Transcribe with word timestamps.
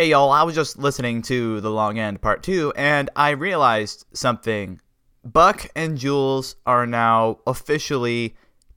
Hey 0.00 0.08
y'all, 0.08 0.30
I 0.30 0.44
was 0.44 0.54
just 0.54 0.78
listening 0.78 1.20
to 1.24 1.60
The 1.60 1.70
Long 1.70 1.98
End 1.98 2.22
Part 2.22 2.42
2 2.42 2.72
and 2.74 3.10
I 3.16 3.32
realized 3.32 4.06
something. 4.14 4.80
Buck 5.22 5.68
and 5.76 5.98
Jules 5.98 6.56
are 6.64 6.86
now 6.86 7.40
officially 7.46 8.34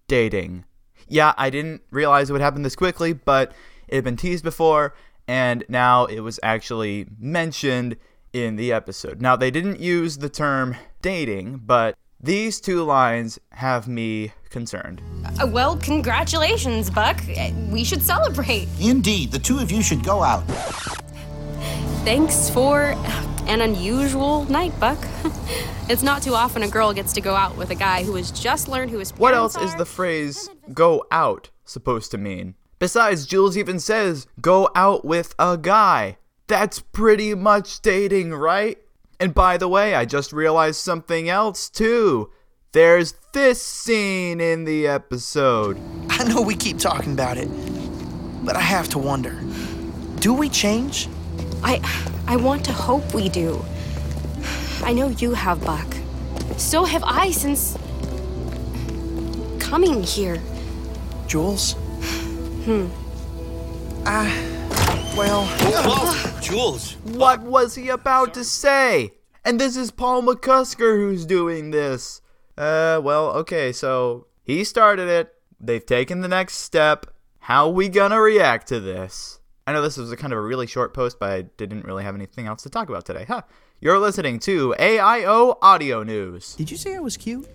dating. 0.09 0.65
Yeah, 1.07 1.33
I 1.37 1.49
didn't 1.49 1.81
realize 1.91 2.29
it 2.29 2.33
would 2.33 2.41
happen 2.41 2.63
this 2.63 2.75
quickly, 2.75 3.13
but 3.13 3.53
it 3.87 3.95
had 3.95 4.03
been 4.03 4.17
teased 4.17 4.43
before 4.43 4.95
and 5.25 5.63
now 5.69 6.07
it 6.07 6.19
was 6.19 6.41
actually 6.43 7.07
mentioned 7.17 7.95
in 8.33 8.57
the 8.57 8.73
episode. 8.73 9.21
Now, 9.21 9.37
they 9.37 9.49
didn't 9.49 9.79
use 9.79 10.17
the 10.17 10.27
term 10.27 10.75
dating, 11.01 11.61
but 11.65 11.95
these 12.19 12.59
two 12.59 12.83
lines 12.83 13.39
have 13.53 13.87
me 13.87 14.33
concerned. 14.49 15.01
Uh, 15.41 15.47
well, 15.47 15.77
congratulations, 15.77 16.89
Buck. 16.89 17.21
We 17.69 17.85
should 17.85 18.01
celebrate. 18.01 18.67
Indeed, 18.81 19.31
the 19.31 19.39
two 19.39 19.59
of 19.59 19.71
you 19.71 19.81
should 19.81 20.03
go 20.03 20.21
out. 20.21 20.43
Thanks 22.03 22.49
for 22.49 22.95
an 23.47 23.61
unusual 23.61 24.43
night, 24.49 24.77
Buck. 24.77 24.97
it's 25.89 26.03
not 26.03 26.21
too 26.21 26.33
often 26.33 26.61
a 26.61 26.67
girl 26.67 26.91
gets 26.91 27.13
to 27.13 27.21
go 27.21 27.33
out 27.33 27.55
with 27.55 27.69
a 27.69 27.75
guy 27.75 28.03
who 28.03 28.15
has 28.15 28.29
just 28.29 28.67
learned 28.67 28.91
who 28.91 28.97
his 28.99 29.13
parents 29.13 29.21
What 29.21 29.33
else 29.33 29.55
is 29.55 29.73
the 29.75 29.85
phrase 29.85 30.49
go 30.73 31.05
out 31.11 31.49
supposed 31.63 32.11
to 32.11 32.17
mean? 32.17 32.55
Besides, 32.77 33.25
Jules 33.25 33.57
even 33.57 33.79
says 33.79 34.27
go 34.41 34.69
out 34.75 35.05
with 35.05 35.33
a 35.39 35.57
guy. 35.57 36.17
That's 36.47 36.81
pretty 36.81 37.35
much 37.35 37.81
dating, 37.81 38.33
right? 38.33 38.77
And 39.17 39.33
by 39.33 39.57
the 39.57 39.69
way, 39.69 39.95
I 39.95 40.03
just 40.03 40.33
realized 40.33 40.81
something 40.81 41.29
else 41.29 41.69
too. 41.69 42.31
There's 42.73 43.13
this 43.31 43.61
scene 43.61 44.41
in 44.41 44.65
the 44.65 44.87
episode. 44.87 45.79
I 46.09 46.25
know 46.25 46.41
we 46.41 46.55
keep 46.55 46.79
talking 46.79 47.13
about 47.13 47.37
it, 47.37 47.47
but 48.43 48.57
I 48.57 48.61
have 48.61 48.89
to 48.89 48.99
wonder 48.99 49.39
do 50.19 50.33
we 50.33 50.49
change? 50.49 51.07
I 51.63 51.79
I 52.27 52.35
want 52.35 52.65
to 52.65 52.73
hope 52.73 53.13
we 53.13 53.29
do. 53.29 53.63
I 54.83 54.93
know 54.93 55.07
you 55.07 55.33
have, 55.33 55.63
Buck. 55.63 55.87
So 56.57 56.83
have 56.83 57.03
I 57.05 57.31
since 57.31 57.77
coming 59.59 60.03
here. 60.03 60.41
Jules? 61.27 61.73
Hmm. 62.65 62.87
Ah, 64.05 64.29
well, 65.17 65.45
Whoa, 65.45 66.41
Jules. 66.41 66.93
What 67.03 67.41
was 67.41 67.75
he 67.75 67.89
about 67.89 68.33
to 68.35 68.43
say? 68.43 69.13
And 69.45 69.59
this 69.59 69.75
is 69.75 69.91
Paul 69.91 70.21
McCusker 70.21 70.97
who's 70.97 71.25
doing 71.25 71.71
this. 71.71 72.21
Uh, 72.57 72.99
well, 73.03 73.29
okay, 73.31 73.71
so 73.71 74.27
he 74.43 74.63
started 74.63 75.07
it. 75.09 75.33
They've 75.59 75.85
taken 75.85 76.21
the 76.21 76.27
next 76.27 76.55
step. 76.55 77.07
How 77.39 77.69
we 77.69 77.89
gonna 77.89 78.21
react 78.21 78.67
to 78.67 78.79
this? 78.79 79.39
I 79.65 79.71
know 79.71 79.81
this 79.81 79.95
was 79.97 80.11
a 80.11 80.17
kind 80.17 80.33
of 80.33 80.39
a 80.39 80.41
really 80.41 80.67
short 80.67 80.93
post, 80.93 81.19
but 81.19 81.29
I 81.29 81.41
didn't 81.43 81.85
really 81.85 82.03
have 82.03 82.15
anything 82.15 82.47
else 82.47 82.63
to 82.63 82.69
talk 82.69 82.89
about 82.89 83.05
today. 83.05 83.25
Huh. 83.27 83.43
You're 83.79 83.99
listening 83.99 84.39
to 84.39 84.75
AIO 84.77 85.57
Audio 85.61 86.03
News. 86.03 86.55
did 86.55 86.69
you 86.69 86.77
say 86.77 86.95
I 86.95 86.99
was 86.99 87.15
cute? 87.15 87.47